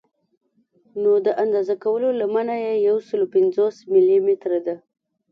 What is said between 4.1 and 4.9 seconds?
متره ده.